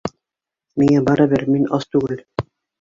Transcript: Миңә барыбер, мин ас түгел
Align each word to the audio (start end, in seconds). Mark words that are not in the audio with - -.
Миңә 0.85 1.03
барыбер, 1.11 1.45
мин 1.53 1.71
ас 1.81 1.89
түгел 1.95 2.27